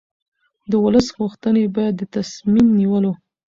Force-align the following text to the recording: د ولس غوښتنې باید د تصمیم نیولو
د 0.69 0.71
ولس 0.83 1.07
غوښتنې 1.17 1.63
باید 1.75 1.93
د 1.97 2.03
تصمیم 2.15 2.67
نیولو 2.79 3.11